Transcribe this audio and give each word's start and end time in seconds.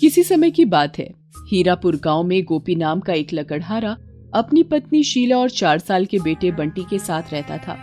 किसी 0.00 0.22
समय 0.22 0.50
की 0.50 0.64
बात 0.64 0.98
है। 0.98 1.08
हीरापुर 1.48 1.96
गाँव 1.96 2.22
में 2.22 2.42
गोपी 2.44 2.74
नाम 2.74 3.00
का 3.00 3.12
एक 3.12 3.32
लकड़हारा 3.34 3.96
अपनी 4.34 4.62
पत्नी 4.62 5.02
शीला 5.04 5.38
और 5.38 5.50
चार 5.50 5.78
साल 5.78 6.06
के 6.06 6.18
बेटे 6.18 6.50
बंटी 6.50 6.84
के 6.90 6.98
साथ 6.98 7.32
रहता 7.32 7.58
था। 7.58 7.76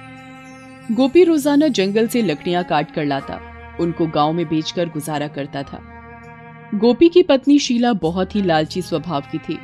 गोपी 0.91 1.23
रोज़ाना 1.23 1.67
जंगल 1.67 2.07
से 2.07 2.21
लकड़ियाँ 2.21 2.63
काट 2.63 2.93
कर 2.95 3.05
लाता, 3.05 3.39
उनको 3.79 4.07
गाँव 4.07 4.33
में 4.33 4.45
बेचकर 4.47 4.89
गुजारा 4.89 5.27
करता 5.27 5.63
था। 5.63 5.81
गोपी 6.75 7.09
की 7.09 7.23
पत्नी 7.23 7.59
शीला 7.59 7.93
बहुत 7.93 8.35
ही 8.35 8.41
लालची 8.41 8.81
स्वभाव 8.81 9.23
की 9.31 9.37
थी। 9.37 9.59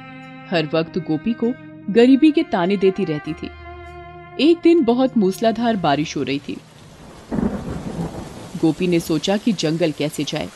हर 0.51 0.69
वक्त 0.73 0.97
गोपी 0.97 1.33
को 1.33 1.53
गरीबी 1.89 2.31
के 2.31 2.43
ताने 2.43 2.77
देती 2.77 3.05
रहती 3.05 3.33
थी। 3.33 3.49
एक 4.39 4.57
दिन 4.63 4.83
बहुत 4.83 5.17
मूसलाधार 5.17 5.75
बारिश 5.75 6.17
हो 6.17 6.23
रही 6.23 6.39
थी। 6.39 6.57
गोपी 8.61 8.87
ने 8.87 8.99
सोचा 8.99 9.37
कि 9.37 9.51
जंगल 9.51 9.91
कैसे 9.91 10.23
जाए। 10.23 10.49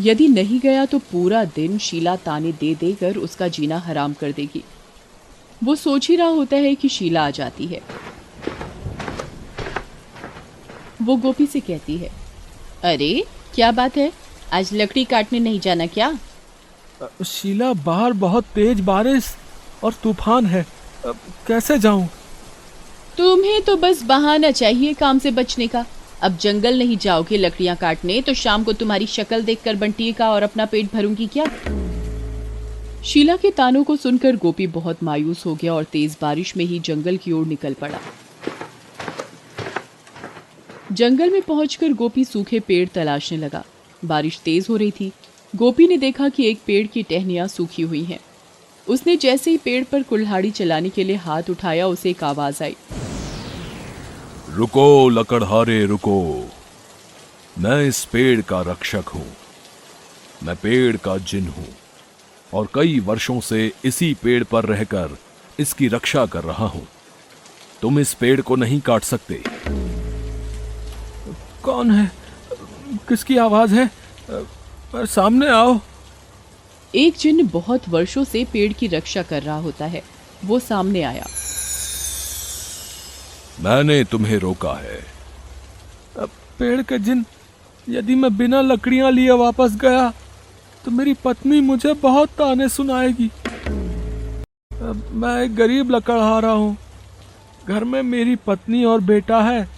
यदि 0.00 0.26
नहीं 0.28 0.58
गया 0.60 0.84
तो 0.86 0.98
पूरा 1.12 1.44
दिन 1.54 1.78
शीला 1.78 2.14
ताने 2.16 2.52
दे 2.52 2.74
देकर 2.74 3.16
उसका 3.18 3.48
जीना 3.48 3.78
हराम 3.78 4.12
कर 4.12 4.32
देगी। 4.32 4.62
वो 5.64 5.74
सोच 5.74 6.08
ही 6.08 6.16
रहा 6.16 6.28
होता 6.28 6.56
है 6.56 6.74
कि 6.74 6.88
शीला 6.88 7.26
आ 7.26 7.30
जाती 7.30 7.66
है। 7.66 7.80
वो 11.02 11.16
गोपी 11.16 11.46
से 11.46 11.60
कहती 11.60 11.96
है 11.96 12.10
अरे 12.84 13.24
क्या 13.54 13.70
बात 13.72 13.96
है? 13.96 14.12
आज 14.52 14.70
लकड़ी 14.72 15.04
काटने 15.04 15.40
नहीं 15.40 15.60
जाना 15.60 15.86
क्या? 15.88 16.12
शीला 17.26 17.72
बाहर 17.84 18.12
बहुत 18.18 18.44
तेज 18.54 18.80
बारिश 18.80 19.34
और 19.84 19.94
तूफ़ान 20.02 20.46
है। 20.46 20.64
कैसे 21.46 21.78
जाऊँ? 21.78 22.08
तुम्हें 23.16 23.62
तो 23.62 23.76
बस 23.76 24.02
बहाना 24.02 24.50
चाहिए 24.52 24.92
काम 24.94 25.18
से 25.18 25.30
बचने 25.30 25.66
का। 25.68 25.84
अब 26.22 26.36
जंगल 26.36 26.78
नहीं 26.78 26.96
जाओगे 26.96 27.36
लकड़ियाँ 27.36 27.76
काटने 27.76 28.20
तो 28.22 28.34
शाम 28.34 28.64
को 28.64 28.72
तुम्हारी 28.72 29.06
शक्ल 29.06 29.42
देखकर 29.42 29.76
बंटी 29.76 30.12
का 30.12 30.30
और 30.30 30.42
अपना 30.42 30.66
पेट 30.66 30.92
भरूँगी 30.92 31.26
क्या? 31.26 31.46
शीला 33.04 33.36
के 33.36 33.50
तानों 33.50 33.84
को 33.84 33.96
सुनकर 33.96 34.36
गोपी 34.36 34.66
बहुत 34.66 35.02
मायूस 35.02 35.46
हो 35.46 35.54
गया 35.54 35.74
और 35.74 35.84
तेज 35.84 36.16
बारिश 36.22 36.56
में 36.56 36.64
ही 36.64 36.78
जंगल 36.80 37.16
की 37.16 37.32
ओर 37.32 37.46
निकल 37.46 37.74
पड़ा। 37.74 37.98
जंगल 40.92 41.30
में 41.30 41.42
पहुंचकर 41.42 41.92
गोपी 41.92 42.24
सूखे 42.24 42.60
पेड़ 42.60 42.88
तलाशने 42.88 43.38
लगा। 43.38 43.64
बारिश 44.04 44.40
तेज 44.44 44.66
हो 44.70 44.76
रही 44.76 44.90
थी। 44.90 45.12
गोपी 45.56 45.86
ने 45.86 45.96
देखा 45.96 46.28
कि 46.28 46.48
एक 46.50 46.58
पेड़ 46.66 46.86
की 46.86 47.02
टहनियाँ 47.02 47.48
सूखी 47.48 47.82
हुई 47.82 48.04
हैं। 48.04 48.20
उसने 48.88 49.16
जैसे 49.16 49.50
ही 49.50 49.56
पेड़ 49.56 49.84
पर 49.84 50.02
कुल्हाड़ी 50.02 50.50
चलाने 50.50 50.88
के 50.88 51.04
लिए 51.04 51.16
हाथ 51.16 51.42
उठाया, 51.50 51.86
उसे 51.86 52.10
एक 52.10 52.24
आवाज़ 52.24 52.62
आई। 52.64 52.76
रुको, 54.58 55.08
लकड़हारे, 55.08 55.86
रुको। 55.86 56.50
मैं 57.58 57.82
इस 57.82 58.04
पेड़ 58.04 58.40
का 58.40 58.60
रक्षक 58.60 59.04
हूँ। 59.14 59.26
मैं 60.42 60.56
पेड़ 60.56 60.96
का 60.96 61.18
जिन 61.18 61.48
हूँ। 61.48 61.68
और 62.54 62.68
कई 62.74 63.00
वर्षों 63.00 63.40
से 63.40 63.72
इसी 63.84 64.16
पेड़ 64.22 64.44
पर 64.44 64.64
रहकर 64.64 65.18
इसकी 65.58 65.88
रक्षा 65.88 66.26
कर 66.26 66.44
रहा 66.44 66.66
हूँ। 66.66 66.88
तुम 67.82 67.98
इस 67.98 68.14
पेड़ 68.14 68.40
को 68.40 68.56
नहीं 68.56 68.80
काट 68.80 69.02
सकते। 69.02 69.42
कौन 71.62 71.90
है? 71.90 72.12
किसकी 73.08 73.36
आवाज़ 73.36 73.74
है? 73.74 73.90
पर 74.92 75.06
सामने 75.06 75.48
आओ। 75.48 75.80
एक 76.94 77.14
जिन 77.14 77.46
बहुत 77.46 77.88
वर्षों 77.88 78.24
से 78.24 78.44
पेड़ 78.44 78.72
की 78.72 78.86
रक्षा 78.86 79.22
कर 79.22 79.42
रहा 79.42 79.58
होता 79.58 79.86
है। 79.86 80.02
वो 80.44 80.58
सामने 80.58 81.02
आया। 81.02 81.26
मैंने 83.60 84.02
तुम्हें 84.04 84.38
रोका 84.38 84.72
है। 84.74 84.98
अब 86.16 86.30
पेड़ 86.58 86.82
के 86.82 86.98
जिन, 86.98 87.24
यदि 87.86 88.14
मैं 88.14 88.36
बिना 88.36 88.60
लकड़ियाँ 88.60 89.10
लिए 89.10 89.30
वापस 89.38 89.76
गया 89.76 90.12
तो 90.84 90.90
मेरी 90.90 91.14
पत्नी 91.14 91.60
मुझे 91.60 91.92
बहुत 92.02 92.28
ताने 92.38 92.68
सुनाएगी। 92.68 93.30
अब 94.72 95.02
मैं 95.14 95.34
एक 95.42 95.54
गरीब 95.56 95.90
लकड़हारा 95.90 96.50
हूँ। 96.50 96.76
घर 97.66 97.84
में 97.84 98.02
मेरी 98.04 98.36
पत्नी 98.46 98.84
और 98.84 99.00
बेटा 99.02 99.40
है। 99.42 99.68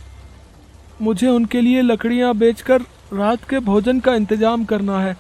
मुझे 1.02 1.28
उनके 1.28 1.60
लिए 1.60 1.82
लकड़ियाँ 1.82 2.34
बेचकर 2.36 2.82
रात 3.12 3.48
के 3.50 3.58
भोजन 3.60 4.00
का 4.00 4.14
इंतज़ाम 4.14 4.64
करना 4.64 5.00
है। 5.00 5.16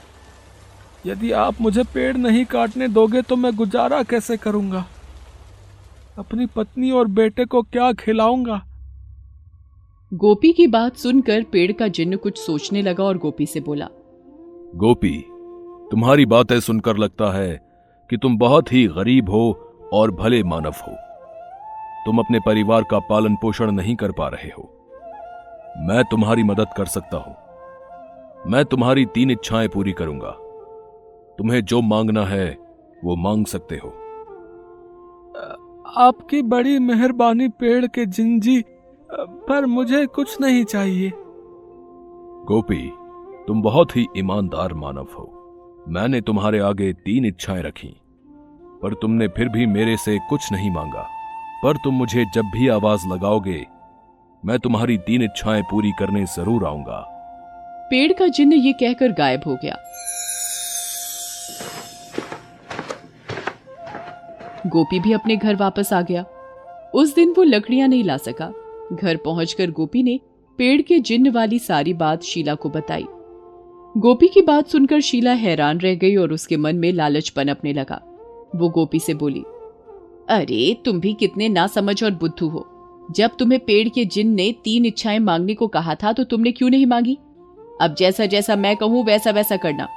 यदि 1.06 1.30
आप 1.32 1.60
मुझे 1.60 1.82
पेड़ 1.94 2.16
नहीं 2.16 2.44
काटने 2.46 2.88
दोगे 2.90 3.22
तो 3.22 3.36
मैं 3.36 3.54
गुजारा 3.56 4.02
कैसे 4.02 4.36
करूँगा? 4.36 4.86
अपनी 6.18 6.46
पत्नी 6.46 6.90
और 6.90 7.06
बेटे 7.08 7.44
को 7.44 7.62
क्या 7.62 7.92
खिलाऊँगा? 7.92 8.62
गोपी 10.14 10.52
की 10.52 10.66
बात 10.66 10.96
सुनकर 10.96 11.42
पेड़ 11.42 11.72
का 11.72 11.88
जिन्न 11.88 12.16
कुछ 12.16 12.38
सोचने 12.38 12.82
लगा 12.82 13.04
और 13.04 13.18
गोपी 13.18 13.46
से 13.46 13.60
बोला 13.60 13.86
गोपी 14.76 15.24
तुम्हारी 15.90 16.26
बातें 16.26 16.60
सुनकर 16.60 16.96
लगता 16.96 17.32
है 17.32 17.60
कि 18.10 18.16
तुम 18.16 18.38
बहुत 18.38 18.72
ही 18.72 18.86
गरीब 18.86 19.30
हो 19.30 19.72
और 19.92 20.10
भले 20.10 20.42
मानव 20.42 20.74
हो। 20.88 20.96
तुम 22.06 22.18
अपने 22.18 22.40
परिवार 22.40 22.82
का 22.82 22.98
पालन 22.98 23.34
पोषण 23.34 23.70
नहीं 23.70 23.96
कर 23.96 24.12
पा 24.12 24.28
रहे 24.28 24.48
हो। 24.48 24.62
मैं 25.78 26.04
तुम्हारी 26.04 26.42
मदद 26.42 26.66
कर 26.76 26.86
सकता 26.86 27.16
हूँ। 27.16 27.36
मैं 28.50 28.64
तुम्हारी 28.64 29.06
तीन 29.06 29.30
इच्छाएँ 29.30 29.68
पूरी 29.68 29.92
करूँगा। 29.92 30.30
तुम्हें 31.38 31.64
जो 31.64 31.80
मांगना 31.80 32.24
है 32.24 32.58
वो 33.04 33.16
मांग 33.16 33.46
सकते 33.46 33.76
हो। 33.76 33.99
आपकी 35.90 36.40
बड़ी 36.42 36.78
मेहरबानी 36.78 37.48
पेड़ 37.60 37.86
के 37.86 38.04
जिंजी 38.06 38.62
पर 39.10 39.64
मुझे 39.66 40.04
कुछ 40.06 40.40
नहीं 40.40 40.64
चाहिए। 40.64 41.10
गोपी 42.46 42.90
तुम 43.46 43.62
बहुत 43.62 43.96
ही 43.96 44.06
ईमानदार 44.16 44.74
मानव 44.74 45.06
हो। 45.18 45.84
मैंने 45.88 46.20
तुम्हारे 46.20 46.58
आगे 46.58 46.92
तीन 46.92 47.24
इच्छाएँ 47.24 47.62
रखी 47.62 47.94
पर 48.82 48.94
तुमने 48.94 49.28
फिर 49.28 49.48
भी 49.48 49.66
मेरे 49.66 49.96
से 49.96 50.18
कुछ 50.28 50.52
नहीं 50.52 50.70
मांगा। 50.70 51.06
पर 51.64 51.76
तुम 51.76 51.94
मुझे 51.94 52.24
जब 52.34 52.50
भी 52.52 52.68
आवाज़ 52.68 53.08
लगाओगे 53.08 53.64
मैं 54.42 54.58
तुम्हारी 54.58 54.98
तीन 54.98 55.22
इच्छाएँ 55.22 55.62
पूरी 55.62 55.92
करने 55.98 56.24
ज़रूर 56.26 56.66
आऊँगा। 56.66 57.04
पेड़ 57.90 58.12
का 58.12 58.26
जिन्न 58.28 58.52
ये 58.52 58.72
कहकर 58.72 59.12
गायब 59.12 59.40
हो 59.46 59.54
गया। 59.54 59.76
गोपी 64.66 65.00
भी 65.00 65.12
अपने 65.12 65.36
घर 65.36 65.56
वापस 65.56 65.92
आ 65.92 66.02
गया। 66.02 66.24
उस 66.94 67.14
दिन 67.14 67.34
वो 67.36 67.42
लकड़ियाँ 67.42 67.88
नहीं 67.88 68.04
ला 68.04 68.16
सका। 68.16 68.52
घर 68.92 69.16
पहुंचकर 69.16 69.70
गोपी 69.70 70.02
ने 70.02 70.20
पेड़ 70.58 70.82
के 70.82 70.98
जिन्न 70.98 71.30
वाली 71.30 71.58
सारी 71.58 71.94
बात 71.94 72.22
शीला 72.22 72.54
को 72.54 72.68
बताई। 72.68 73.06
गोपी 73.96 74.28
की 74.28 74.42
बात 74.42 74.68
सुनकर 74.68 75.00
शीला 75.00 75.32
हैरान 75.32 75.78
रह 75.78 75.94
गई 75.94 76.16
और 76.16 76.32
उसके 76.32 76.56
मन 76.56 76.76
में 76.76 76.92
लालच 76.92 77.28
पनपने 77.28 77.72
लगा। 77.72 78.00
वो 78.56 78.68
गोपी 78.68 78.98
से 78.98 79.14
बोली, 79.14 79.40
अरे, 80.28 80.76
तुम 80.84 81.00
भी 81.00 81.12
कितने 81.12 81.48
ना 81.48 81.66
समझ 81.66 82.04
और 82.04 82.10
बुद्धू 82.10 82.48
हो। 82.48 82.66
जब 83.10 83.30
तुम्हें 83.38 83.60
पेड़ 83.60 83.88
के 83.88 84.04
जिन 84.04 84.28
ने 84.28 84.54
तीन 84.64 84.84
इच्छाएँ 84.84 85.18
मांगने 85.18 85.54
को 85.54 85.66
कहा 85.66 85.94
था 85.94 86.12
तो 86.12 86.24
तुमने 86.24 86.52
क्यों 86.52 86.70
नहीं 86.70 86.86
मांगी? 86.86 87.18
अब 87.80 87.94
जैसा 87.98 88.26
जैसा 88.26 88.56
मैं 88.56 88.76
कहूँ 88.76 89.04
वैसा 89.04 89.30
वैसा 89.30 89.56
करना। 89.56 89.88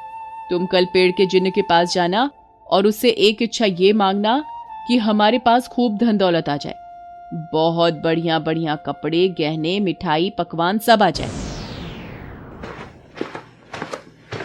तुम 0.50 0.66
कल 0.66 0.86
पेड़ 0.86 1.12
के 1.12 1.26
जिन्न 1.26 1.50
के 1.50 1.62
पास 1.62 1.94
जाना 1.94 2.30
और 2.74 2.88
उससे 2.88 3.10
एक 3.10 3.42
इच्छा 3.42 3.66
ये 3.66 3.94
मांगना 3.94 4.44
कि 4.88 4.98
हमारे 4.98 5.40
पास 5.40 5.68
खूब 5.68 5.98
धन 5.98 6.18
दौलत 6.18 6.50
आ 6.50 6.58
जाए। 6.58 6.76
बहुत 7.54 7.94
बढ़िया 7.94 8.40
बढ़िया 8.40 8.76
कपड़े, 8.76 9.28
गहने, 9.30 9.80
मिठाई, 9.80 10.30
पकवान 10.38 10.78
सब 10.78 11.04
आ 11.04 11.10
जाए। 11.10 11.30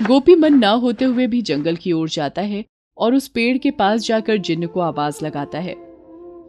गोपी 0.02 0.34
मन 0.34 0.58
ना 0.58 0.70
होते 0.70 1.04
हुए 1.04 1.26
भी 1.26 1.42
जंगल 1.42 1.76
की 1.76 1.92
ओर 1.92 2.08
जाता 2.08 2.42
है 2.42 2.64
और 2.98 3.14
उस 3.14 3.28
पेड़ 3.28 3.58
के 3.58 3.70
पास 3.70 4.00
जाकर 4.00 4.36
जिन्न 4.36 4.66
को 4.66 4.80
आवाज़ 4.80 5.24
लगाता 5.24 5.58
है। 5.58 5.74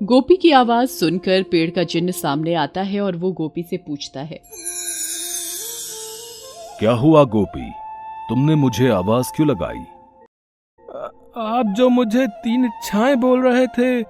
गोपी 0.04 0.36
की 0.36 0.52
आवाज़ 0.52 0.90
सुनकर 0.90 1.44
पेड़ 1.44 1.70
का 1.70 1.84
जिन्न 1.84 2.12
सामने 2.12 2.54
आता 2.54 2.82
है 2.82 3.02
और 3.02 3.16
वो 3.16 3.32
गोपी 3.32 3.64
से 3.64 3.78
पूछता 3.78 4.22
है। 4.22 4.40
क्या 6.80 6.92
हुआ 6.92 7.24
गोपी? 7.24 7.72
तुमने 8.30 8.56
मुझे 8.56 8.90
आवाज़ 8.90 9.28
क्यों 9.36 9.48
लगाई? 9.48 9.99
आप 11.36 11.74
जो 11.78 11.90
मुझे 11.90 12.26
तीन 12.44 12.66
इच्छाएँ 12.66 13.16
बोल 13.16 13.42
रहे 13.42 13.66
थे 13.68 14.04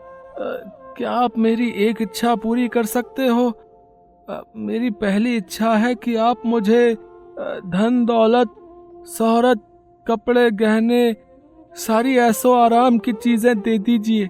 क्या 0.96 1.12
आप 1.12 1.38
मेरी 1.38 1.70
एक 1.88 2.02
इच्छा 2.02 2.36
पूरी 2.36 2.68
कर 2.68 2.86
सकते 2.86 3.28
हो? 3.28 3.52
मेरी 4.58 4.90
पहली 4.92 5.36
इच्छा 5.38 5.74
है 5.76 5.94
कि 5.96 6.16
आप 6.18 6.46
मुझे 6.46 6.94
धन, 6.94 8.04
दौलत, 8.06 8.50
शहरत, 9.10 9.62
कपड़े, 10.08 10.50
गहने, 10.52 11.16
सारी 11.76 12.18
ऐसो 12.18 12.54
आराम 12.54 12.98
की 12.98 13.14
चीज़ें 13.14 13.60
दे 13.60 13.78
दीजिए। 13.80 14.28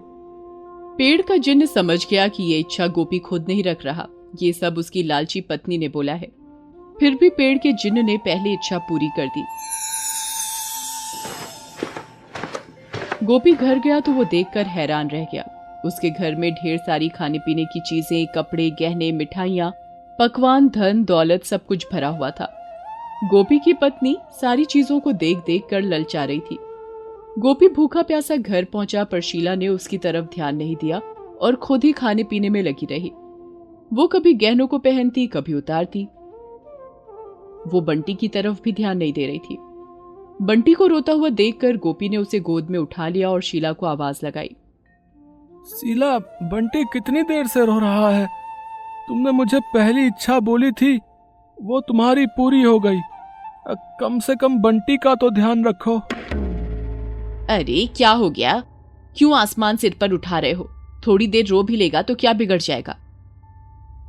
पेड़ 0.98 1.22
का 1.22 1.38
जिन्न 1.38 1.66
समझ 1.66 2.06
गया 2.10 2.28
कि 2.28 2.44
ये 2.44 2.60
इच्छा 2.60 2.88
गोपी 2.88 3.20
खुद 3.20 3.46
नहीं 3.48 3.64
रख 3.64 3.86
रहा, 3.86 4.08
ये 4.42 4.52
सब 4.54 4.78
उसकी 4.78 5.04
लालची 5.04 5.42
पत्नी 5.42 5.78
ने 5.78 5.90
बोला 5.90 6.14
है। 6.14 6.28
फिर 7.00 7.16
भी 7.16 7.30
पेड़ 7.30 7.58
के 7.58 7.72
जिन्न 7.74 8.06
ने 8.06 8.18
पहली 8.18 8.54
इच्छा 8.54 8.78
पूरी 8.80 9.10
कर 9.18 9.28
दी। 9.28 9.44
गोपी 13.24 13.52
घर 13.52 13.80
गया 13.80 14.00
तो 14.00 14.12
वो 14.12 14.24
देखकर 14.24 14.66
हैरान 14.66 15.10
रह 15.10 15.24
गया। 15.24 15.44
उसके 15.86 16.10
घर 16.10 16.36
में 16.36 16.52
ढेर 16.54 16.78
सारी 16.78 17.10
खाने 17.10 17.40
पीने 17.40 17.66
की 17.66 17.80
चीज़ें, 17.80 18.28
कपड़े, 18.28 18.70
गहने, 18.72 19.12
मिठाइयाँ, 19.12 19.72
पकवान, 20.20 20.70
धन, 20.70 21.04
दौलत 21.04 21.44
सब 21.44 21.66
कुछ 21.66 21.88
भरा 21.94 22.08
हुआ 22.08 22.30
था। 22.30 22.48
गोपी 23.32 23.60
की 23.60 23.74
पत्नी 23.74 24.18
सारी 24.42 24.66
चीज़ों 24.66 25.00
को 25.00 25.12
देख 25.12 25.38
देख 25.38 25.68
कर 25.70 25.82
ललचा 25.82 26.24
रही 26.24 26.40
थी। 26.40 26.58
गोपी 27.40 27.68
भूखा 27.68 28.02
प्यासा 28.02 28.36
घर 28.36 28.66
पहुँचा, 28.66 29.04
पर 29.04 29.22
शीला 29.22 29.56
ने 29.56 29.68
उसकी 29.68 29.98
तरफ़ 29.98 30.26
ध्यान 30.26 30.56
नहीं 30.56 30.76
दिया 30.76 31.00
और 31.42 31.56
खुद 31.56 31.84
ही 31.84 31.92
खाने 31.92 32.24
पीने 32.24 32.50
में 32.50 32.62
लगी 32.64 32.86
रही। 32.86 33.12
वो 33.94 34.08
कभी 34.08 34.34
गहनों 34.34 34.68
को 34.68 34.78
पहनती, 34.78 35.28
कभी 35.28 35.54
उतारती। 35.54 36.04
वो 37.68 37.82
बंटी 37.82 38.14
की 38.14 38.28
तरफ़ 38.28 38.62
भी 38.64 38.72
ध्यान 38.72 38.98
नहीं 38.98 39.14
दे 39.14 39.28
रही 39.28 39.40
थी। 39.40 39.58
बंटी 40.42 40.74
को 40.74 40.86
रोता 40.88 41.12
हुआ 41.12 41.30
देखकर 41.30 41.78
गोपी 41.78 42.10
ने 42.10 42.18
उसे 42.18 42.40
गोद 42.40 42.70
में 42.70 42.78
उठा 42.80 43.08
लिया 43.08 43.30
और 43.30 43.42
शीला 43.42 43.72
को 43.72 43.86
आवाज़ 43.86 44.20
लगाई। 44.26 44.56
शीला 45.70 46.18
बंटी 46.20 46.84
कितनी 46.84 47.24
देर 47.24 47.48
से 47.48 47.66
रो 47.66 47.80
रहा 47.80 48.10
है? 48.10 48.28
तुमने 49.08 49.32
मुझे 49.32 49.60
पहली 49.60 50.06
इच्छा 50.08 50.40
बोली 50.40 50.72
थी 50.72 50.96
वो 51.58 51.80
तुम्हारी 51.82 52.26
पूरी 52.28 52.62
हो 52.62 52.80
गई। 52.80 53.00
कम 54.00 54.20
से 54.20 54.36
कम 54.36 54.58
बंटी 54.58 54.98
का 54.98 55.16
तो 55.16 55.30
ध्यान 55.30 55.66
रखो। 55.66 55.98
अरे 57.50 57.86
क्या 57.88 58.12
हो 58.12 58.30
गया? 58.30 58.64
क्यों 59.18 59.36
आसमान 59.38 59.78
सिर 59.78 59.96
पर 60.02 60.12
उठा 60.12 60.40
रहे 60.40 60.52
हो? 60.52 60.70
थोड़ी 61.08 61.28
देर 61.28 61.48
रो 61.48 61.64
भी 61.64 61.76
लेगा 61.76 62.02
तो 62.02 62.16
क्या 62.16 62.34
बिगड़ 62.34 62.60
जाएगा? 62.60 62.98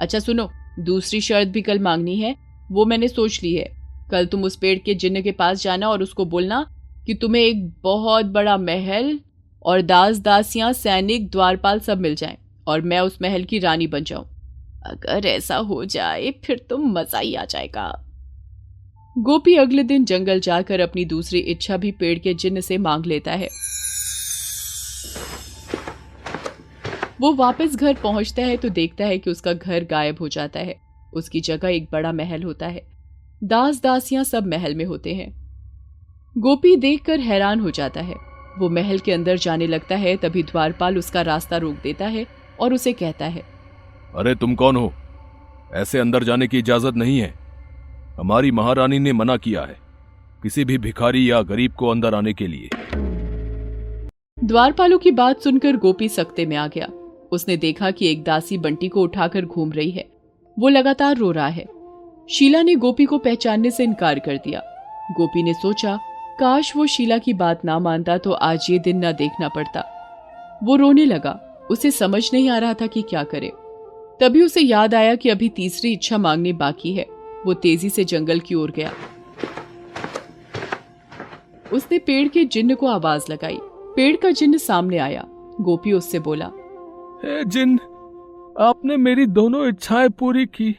अच्छा 0.01 0.19
सुनो 0.19 0.49
दूसरी 0.79 1.21
शर्त 1.21 1.49
भी 1.49 1.63
कल 1.63 1.79
मांगनी 1.79 2.17
है 2.17 2.35
वो 2.71 2.85
मैंने 2.85 3.09
सोच 3.09 3.43
ली 3.43 3.55
है। 3.55 3.80
कल 4.11 4.27
तुम 4.27 4.45
उस 4.45 4.57
पेड़ 4.57 4.79
के 4.79 4.95
जिन्न 4.95 5.23
के 5.23 5.33
पास 5.33 5.63
जाना 5.63 5.89
और 5.89 6.03
उसको 6.03 6.25
बोलना 6.25 6.67
कि 7.07 7.15
तुम्हें 7.15 7.43
एक 7.43 7.69
बहुत 7.83 8.27
बड़ा 8.27 8.57
महल 8.57 9.19
और 9.65 9.83
दास 9.83 10.19
दासियाँ 10.19 10.73
सैनिक, 10.73 11.31
द्वारपाल 11.31 11.81
सब 11.81 12.01
मिल 12.01 12.15
जाएँ 12.15 12.37
और 12.67 12.81
मैं 12.81 13.01
उस 13.01 13.19
महल 13.23 13.45
की 13.45 13.59
रानी 13.59 13.87
बन 13.87 14.05
जाऊँ। 14.05 14.27
अगर 14.87 15.27
ऐसा 15.27 15.57
हो 15.57 15.85
जाए, 15.85 16.31
फिर 16.45 16.67
तो 16.71 16.79
मज़ा 16.79 17.19
ही 17.19 17.35
आ 17.35 17.45
जाएगा। 17.45 17.91
गोपी 19.17 19.55
अगले 19.57 19.83
दिन 19.83 20.05
जंगल 20.05 20.41
जाकर 20.41 20.81
अपनी 20.81 21.05
दूसरी 21.05 21.39
इच्छा 21.39 21.77
भी 21.77 21.91
पेड़ 21.93 22.19
के 22.19 22.35
जिन्न 22.35 22.61
से 22.61 22.79
मांग 22.79 23.07
लेता 23.07 23.33
है। 23.33 23.49
वो 27.21 27.33
वापस 27.33 27.75
घर 27.77 27.95
पहुँचता 27.95 28.43
है 28.43 28.57
तो 28.57 28.69
देखता 28.69 29.05
है 29.05 29.19
कि 29.19 29.31
उसका 29.31 29.53
घर 29.53 29.85
गायब 29.85 30.17
हो 30.21 30.29
जाता 30.29 30.61
है। 30.61 30.81
उसकी 31.13 31.41
जगह 31.41 31.69
एक 31.69 31.89
बड़ा 31.93 32.13
महल 32.13 32.43
होता 32.43 32.67
है। 32.67 32.83
दास 33.45 33.81
दासियाँ 33.83 34.25
सब 34.25 34.47
महल 34.47 34.75
में 34.75 34.85
होते 34.85 35.15
हैं। 35.15 35.31
गोपी 36.39 36.77
देखकर 36.77 37.21
हैरान 37.21 37.61
हो 37.61 37.71
जाता 37.71 38.01
है। 38.01 38.15
वो 38.59 38.69
महल 38.69 38.99
के 38.99 39.13
अंदर 39.13 39.37
जाने 39.37 39.67
लगता 39.67 39.97
है 39.97 40.17
तभी 40.17 40.43
द्वारपाल 40.43 40.99
उसका 40.99 41.23
रास्ता 41.23 41.57
रोक 41.57 41.77
देता 41.83 42.07
है 42.07 42.27
और 42.61 42.75
उसे 42.75 42.93
कहता 42.93 43.27
है। 43.27 43.43
अरे 44.17 44.35
तुम 44.35 44.55
कौन 44.55 44.77
हो? 44.77 44.93
ऐसे 45.75 45.99
अंदर 45.99 46.25
जाने 46.25 46.47
की 46.47 46.59
इजाज़त 46.59 46.95
नहीं 46.95 47.19
है। 47.19 47.35
हमारी 48.17 48.51
महारानी 48.51 48.99
ने 48.99 49.13
मना 49.13 49.37
किया 49.37 49.63
है 49.63 49.77
किसी 50.43 50.65
भी 50.65 50.79
भिखारी 50.79 51.31
या 51.31 51.43
गरीब 51.43 51.73
को 51.73 51.89
अंदर 51.89 52.15
आने 52.15 52.33
के 52.33 52.47
लिए। 52.47 52.69
द्वारपालों 54.45 54.99
की 54.99 55.11
बात 55.11 55.41
सुनकर 55.41 55.77
गोपी 55.77 56.09
सख्ते 56.09 56.47
में 56.47 56.57
आ 56.57 56.67
गया। 56.67 56.87
उसने 57.33 57.57
देखा 57.57 57.91
कि 57.91 58.11
एक 58.13 58.23
दासी 58.25 58.59
बंटी 58.59 58.89
को 58.89 59.03
उठाकर 59.03 59.45
घूम 59.45 59.73
रही 59.73 59.91
है। 59.91 60.09
वो 60.59 60.69
लगातार 60.69 61.17
रो 61.17 61.31
रहा 61.31 61.49
है। 61.49 61.80
शीला 62.31 62.63
ने 62.63 62.75
गोपी 62.75 63.05
को 63.05 63.19
पहचानने 63.19 63.71
से 63.71 63.85
इनकार 63.85 64.19
कर 64.19 64.37
दिया। 64.37 64.63
गोपी 65.13 65.43
ने 65.43 65.55
सोचा, 65.55 65.97
काश 66.41 66.77
वो 66.77 66.87
शीला 66.87 67.19
की 67.19 67.33
बात 67.33 67.65
ना 67.65 67.79
मानता 67.79 68.19
तो 68.19 68.33
आज 68.33 68.67
ये 68.71 68.79
दिन 68.79 68.97
ना 68.97 69.13
देखना 69.13 69.49
पड़ता। 69.49 69.83
वो 70.65 70.77
रोने 70.77 71.05
लगा, 71.05 71.33
उसे 71.71 71.91
समझ 71.91 72.31
नहीं 72.33 72.49
आ 72.51 72.59
रहा 72.59 72.75
था 72.75 72.87
कि 72.87 73.03
क्या 73.03 73.25
करे। 73.25 73.53
तभी 74.21 74.43
उसे 74.43 74.61
याद 74.61 74.95
आया 74.95 75.15
कि 75.15 75.29
अभी 75.29 75.49
तीसरी 75.49 75.93
इच्छा 75.93 76.19
मांगनी 76.19 76.53
बाकी 76.53 76.93
है। 76.93 77.07
वो 77.47 77.55
तेज़ी 77.55 77.91
से 77.91 78.05
जंगल 78.05 78.41
की 78.41 78.55
ओर 78.55 78.71
गया। 78.71 78.93
उसने 81.73 81.99
पेड़ 81.99 82.29
के 82.29 82.45
जिन्न 82.45 82.75
को 82.75 82.87
आवाज़ 82.87 83.33
लगाई। 83.33 83.59
पेड़ 83.97 84.17
का 84.17 84.31
जिन्न 84.31 84.59
सामने 84.59 84.99
आया। 84.99 85.25
गोपी 85.61 85.93
उससे 85.93 86.19
बोला, 86.19 86.47
हे 87.25 87.45
जिन 87.45 87.79
आपने 88.61 88.97
मेरी 88.97 89.27
दोनों 89.27 89.69
इच्छाएँ 89.69 90.09
पूरी 90.09 90.47
की। 90.47 90.77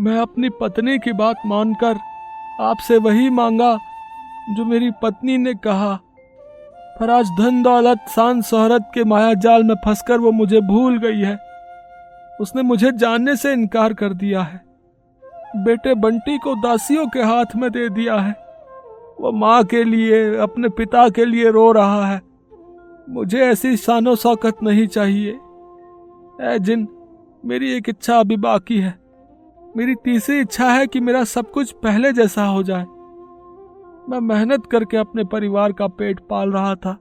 मैं 0.00 0.18
अपनी 0.18 0.48
पत्नी 0.48 0.98
की 0.98 1.12
बात 1.12 1.36
मानकर 1.46 1.96
आपसे 2.60 2.98
वही 2.98 3.30
मांगा 3.30 3.78
जो 4.50 4.64
मेरी 4.64 4.90
पत्नी 5.02 5.38
ने 5.38 5.54
कहा। 5.54 6.00
पर 7.00 7.10
आज 7.10 7.26
धन 7.40 7.62
दौलत 7.62 7.98
शान 8.08 8.42
शोहरत 8.42 8.90
के 8.94 9.04
माया 9.04 9.34
जाल 9.34 9.64
में 9.64 9.74
फंसकर 9.74 10.18
वो 10.18 10.32
मुझे 10.32 10.60
भूल 10.60 10.98
गई 10.98 11.20
है। 11.20 11.38
उसने 12.40 12.62
मुझे 12.62 12.92
जानने 12.92 13.36
से 13.36 13.52
इनकार 13.52 13.94
कर 13.94 14.12
दिया 14.12 14.42
है। 14.42 14.64
बेटे 15.56 15.94
बंटी 15.94 16.38
को 16.38 16.54
दासियों 16.54 17.06
के 17.06 17.20
हाथ 17.20 17.56
में 17.56 17.70
दे 17.70 17.88
दिया 17.88 18.16
है। 18.16 18.34
वो 19.20 19.32
माँ 19.32 19.64
के 19.64 19.84
लिए, 19.84 20.36
अपने 20.36 20.68
पिता 20.68 21.08
के 21.08 21.24
लिए 21.24 21.50
रो 21.50 21.72
रहा 21.72 22.06
है। 22.06 22.22
मुझे 23.08 23.40
ऐसी 23.40 23.76
शानो 23.76 24.16
शौकत 24.16 24.56
नहीं 24.62 24.86
चाहिए। 24.86 25.40
ऐ 26.40 26.58
जिन, 26.58 26.88
मेरी 27.44 27.72
एक 27.72 27.88
इच्छा 27.88 28.20
अभी 28.20 28.36
बाकी 28.36 28.80
है। 28.80 29.09
मेरी 29.76 29.94
तीसरी 29.94 30.40
इच्छा 30.40 30.72
है 30.72 30.86
कि 30.86 31.00
मेरा 31.00 31.24
सब 31.24 31.50
कुछ 31.50 31.72
पहले 31.72 32.12
जैसा 32.12 32.44
हो 32.44 32.62
जाए। 32.62 32.84
मैं 34.08 34.20
मेहनत 34.20 34.66
करके 34.66 34.96
अपने 34.96 35.24
परिवार 35.24 35.72
का 35.72 35.86
पेट 35.86 36.20
पाल 36.20 36.52
रहा 36.52 36.74
था। 36.74 36.98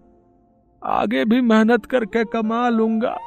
आगे 0.86 1.26
भी 1.26 1.42
मेहनत 1.42 1.86
करके 1.86 2.26
कमा 2.26 2.70
लूँगा। 2.70 3.18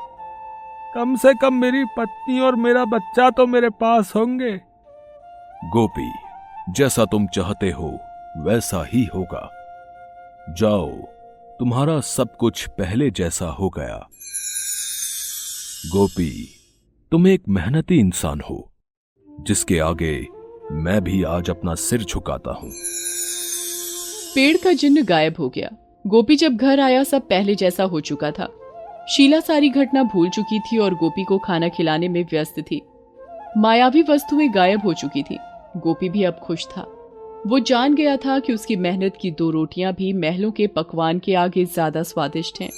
कम 0.95 1.17
से 1.17 1.35
कम 1.35 1.55
मेरी 1.55 1.85
पत्नी 1.85 2.41
और 2.41 2.57
मेरा 2.57 2.85
बच्चा 2.85 3.31
तो 3.31 3.47
मेरे 3.47 3.71
पास 3.71 4.13
होंगे। 4.15 4.53
गोपी, 5.65 6.13
जैसा 6.71 7.05
तुम 7.05 7.27
चाहते 7.27 7.71
हो, 7.71 7.99
वैसा 8.37 8.85
ही 8.93 9.05
होगा। 9.05 9.51
जाओ, 10.59 10.91
तुम्हारा 11.59 12.01
सब 12.01 12.37
कुछ 12.37 12.69
पहले 12.69 13.11
जैसा 13.11 13.47
हो 13.47 13.69
गया। 13.69 14.09
गोपी, 15.93 16.49
तुम 17.11 17.27
एक 17.27 17.43
मेहनती 17.49 17.99
इंसान 17.99 18.41
हो। 18.51 18.72
जिसके 19.41 19.79
आगे 19.79 20.27
मैं 20.73 21.05
भी 21.05 21.23
आज 21.23 21.51
अपना 21.51 21.75
सिर 21.75 22.03
झुकाता 22.03 22.51
हूँ। 22.51 22.71
पेड़ 24.35 24.57
का 24.57 24.73
जिन्न 24.73 25.05
गायब 25.05 25.35
हो 25.39 25.49
गया। 25.49 25.71
गोपी 26.07 26.37
जब 26.37 26.57
घर 26.57 26.81
आया, 26.81 27.05
सब 27.05 27.23
पहले 27.23 27.55
जैसा 27.55 27.85
हो 27.85 28.01
चुका 28.01 28.31
था। 28.31 28.49
शीला 29.09 29.41
सारी 29.41 29.69
घटना 29.69 30.03
भूल 30.03 30.29
चुकी 30.31 30.61
थी 30.61 30.79
और 30.79 30.95
गोपी 30.95 31.25
को 31.25 31.39
खाना 31.39 31.69
खिलाने 31.69 32.09
में 32.09 32.25
व्यस्त 32.25 32.61
थी। 32.61 32.83
मायावी 33.57 34.03
वस्तुएँ 34.03 34.49
गायब 34.49 34.81
हो 34.81 34.93
चुकी 34.93 35.23
थी। 35.23 35.39
गोपी 35.77 36.09
भी 36.09 36.25
अब 36.25 36.41
खुश 36.43 36.67
था। 36.67 36.83
वो 37.47 37.59
जान 37.59 37.95
गया 37.95 38.17
था 38.17 38.39
कि 38.39 38.53
उसकी 38.53 38.77
मेहनत 38.77 39.13
की 39.21 39.31
दो 39.31 39.51
रोटियाँ 39.51 39.93
भी 39.93 40.13
महलों 40.13 40.51
के 40.51 40.67
पकवान 40.67 41.19
के 41.19 41.35
आगे 41.35 41.65
ज़्यादा 41.65 42.03
स्वादिष्ट 42.03 42.61
हैं। 42.61 42.71